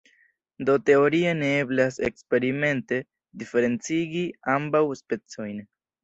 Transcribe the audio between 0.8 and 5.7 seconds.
teorie ne eblas eksperimente diferencigi ambaŭ specojn.